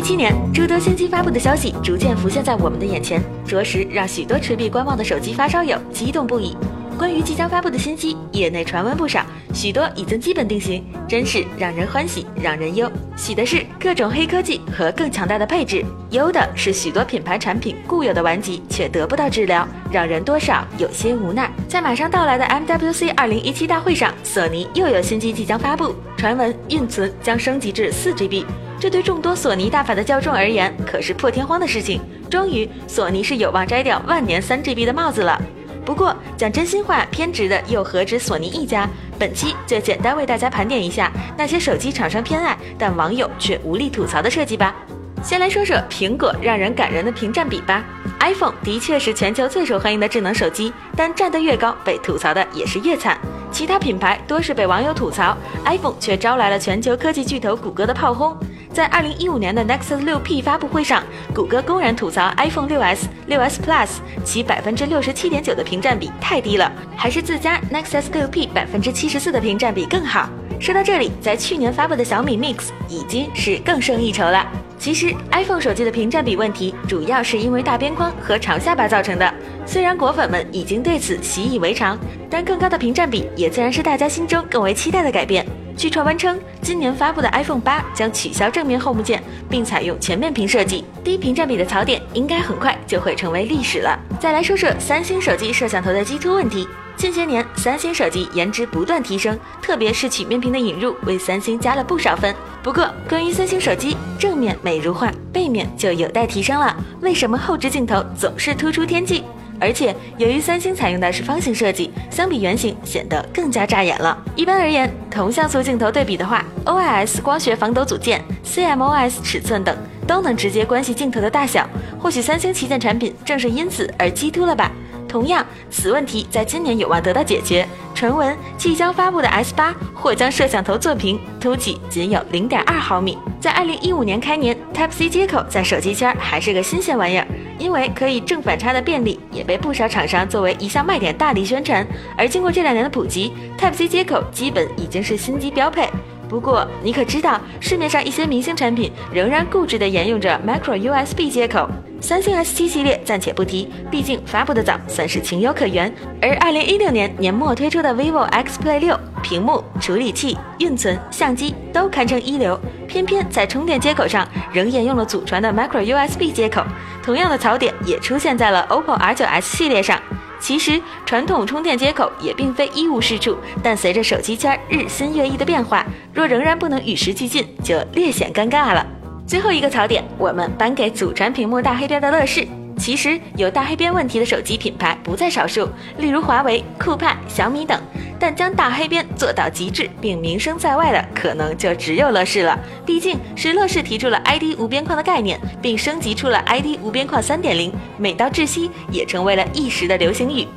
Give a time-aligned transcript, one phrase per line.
[0.00, 6.56] 一七年，诸多新机发布的消息逐渐浮现在我们的眼前，着实让许多持币观望的手机发烧友激动不已。
[7.00, 12.92] 关于即将发布的新机，业内传闻不少，许多已经基本定型，真是让人欢喜让人忧。
[13.16, 21.50] 喜的是各种黑科技和更强大的配置，忧的是许多品牌产品固有的顽疾却得不到治疗，让人多少有些无奈。
[21.66, 28.44] 在马上到来的 MWC 二零一七大会上，索尼又有新机即将发布，传闻运存将升级至四 GB，
[28.78, 31.98] 这对众多索尼大法的教众而言可是破天荒的事情。
[32.30, 35.40] 终于，索尼是有望摘掉万年三 GB 的帽子了。
[35.84, 38.88] 不过讲真心话，偏执的又何止索尼一家？
[39.18, 44.74] 本期就简单为大家盘点一下那些手机厂商偏爱但网友却无力吐槽的设计吧。
[45.22, 47.84] 先来说说苹果让人感人的屏占比吧。
[48.20, 53.18] iPhone 的确是全球最受欢迎的智能手机，但站得越高，被吐槽的也是越惨。
[53.50, 58.36] 其他品牌多是被网友吐槽，iPhone 却招来了全球科技巨头谷歌的炮轰。
[58.80, 61.02] 在二零一五年的 Nexus 六 P 发布会上，
[61.34, 70.30] 谷歌公然吐槽 iPhone 六 S、六 S Plus 其百分之六十七点九的屏占比太低了，还是自家 Nexus 六 P 百分之七十四的屏占比更好。
[70.58, 74.50] 说到这里，在去年发布的小米 Mix 已经是更胜一筹了。
[74.78, 79.34] 其实 iPhone 手机的屏占比问题，主要是因为大边框和长下巴造成的。
[79.66, 81.98] 虽然果粉们已经对此习以为常，
[82.30, 85.44] 但更高的屏占比也自然是大家心中更为期待的改变。
[85.80, 93.98] 据传闻称，今年发布的 iPhone 八将取消正面 Home 键，并采用全面屏设计，低屏占比的槽点应该很快就会成为历史了。
[94.20, 96.68] 再来说说三星手机摄像头的基突问题。
[96.98, 102.36] 近些年，三星手机颜值不断提升，特别是曲面屏的引入，为三星加了不少分。
[102.62, 106.76] 不过，关于三星手机正面美如画，背面就有待提升了。
[107.00, 109.24] 为什么后置镜头总是突出天际？
[109.60, 114.16] 而且，由于三星采用的是方形设计，相比圆形显得更加扎眼了。
[114.34, 121.68] 一般而言，同像素镜头对比的话，OIS 光学防抖组件、CMOS 尺寸等都能直接关系镜头的大小。
[121.98, 124.72] 或许三星旗舰产品正是因此而激突了吧。
[125.06, 127.66] 同样，此问题在今年有望得到解决。
[127.92, 133.18] 传闻即将发布的 S 八或将摄像头做平，凸起仅有零点二毫米。
[133.40, 137.26] 在二零一五年开年，Type C 接口在手机圈还是个新鲜玩意儿，
[137.60, 141.86] 因为可以正反插的便利，也被不少厂商作为一项卖点大力宣传。
[142.16, 145.88] 而经过这两年的普及，Type C 接口基本已经是新机标配。
[146.28, 151.68] 不过，你可知道市面上一些明星产品仍然固执地沿用着 Micro USB 接口？
[152.00, 155.92] 三星 S7 系列暂且不提，毕竟发布的早，算是情有可原。
[156.22, 158.98] 而2016年年末推出的 vivo X Play 6，
[159.30, 162.58] 屏幕、处理器、运存、相机都堪称一流，
[162.88, 166.64] 偏偏在充电接口上仍沿用了祖传的 Micro USB 接口。
[167.00, 170.02] 同样的槽点也出现在了 OPPO R9S 系列上。
[170.40, 178.84] 其实传统充电接口也并非一无是处，但随着手机圈日新月异的变化，若仍然不能与时俱进，就略显尴尬了。
[179.28, 182.44] 最后一个槽点，我们颁给祖传屏幕大黑边的乐视。
[182.80, 185.68] 其实有大黑边问题的手机品牌不在少数，
[185.98, 187.78] 例如华为、酷派、小米等，
[188.18, 192.58] 但将大黑边做到极致并名声在外的，可能就只有乐视了。
[192.86, 200.48] 毕竟是乐视提出了 ID 无边框的概念，并升级出了 ID 无边框3.0，美到窒息也成为了一时的流行语。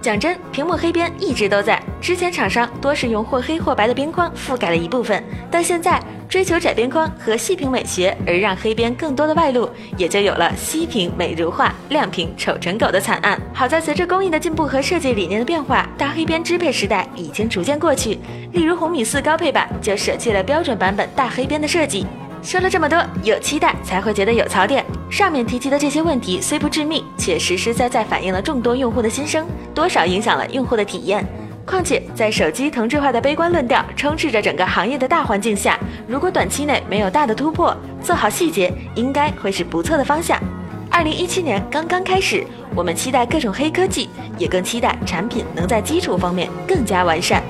[0.00, 6.02] 讲真，屏幕黑边一直都在，之前厂商多是用或黑或白的边框覆盖了一部分，但现在。
[6.36, 9.66] 追求窄边框和细屏美学，而让黑边更多的外露，
[9.96, 13.40] 也就有了细屏美如画，亮屏丑成狗的惨案。
[13.54, 18.18] 好在随着工艺的进步和设计理念的变化，大黑边支配时代已经逐渐过去。
[18.52, 22.06] 例如红米四高配版就舍弃了标准版本大黑边的设计。
[22.42, 24.84] 说了这么多，有期待才会觉得有槽点。
[25.08, 31.26] 上面提及的这些问题虽不致命，却实实在在反映了众多用户的心声，多少影响了用户的体验。
[31.66, 40.40] 况且，在手机同质化的悲观论调充斥着整个行业的大环境下，如果短期内没有大的突破，做好细节应该会是不错的方向。
[40.88, 47.42] 二零一七年刚刚开始，我们期待各种黑科技，也更期待产品能在基础方面更加完善。